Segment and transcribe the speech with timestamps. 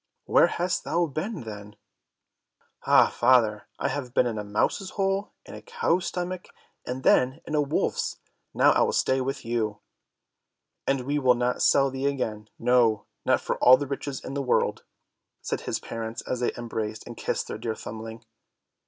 [0.25, 1.75] "Where hast thou been, then?"
[2.87, 6.47] "Ah, father, I have been in a mouse's hole, in a cow's stomach,
[6.87, 8.17] and then in a wolf's;
[8.51, 9.77] now I will stay with you."
[10.87, 14.41] "And we will not sell thee again, no, not for all the riches in the
[14.41, 14.85] world,"
[15.39, 18.23] said his parents, and they embraced and kissed their dear Thumbling.